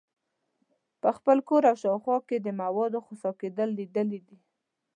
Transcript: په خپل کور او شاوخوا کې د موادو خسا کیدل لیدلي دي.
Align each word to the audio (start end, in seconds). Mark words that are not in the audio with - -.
په 1.01 1.09
خپل 1.17 1.37
کور 1.49 1.63
او 1.69 1.75
شاوخوا 1.83 2.17
کې 2.27 2.37
د 2.39 2.47
موادو 2.61 2.99
خسا 3.05 3.31
کیدل 3.41 3.69
لیدلي 3.79 4.19
دي. 4.27 4.37